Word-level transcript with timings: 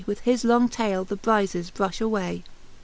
With 0.07 0.21
his 0.21 0.43
long 0.43 0.67
taile 0.67 1.03
the 1.03 1.15
bryzes 1.15 1.69
brufli 1.69 2.01
away.. 2.01 2.43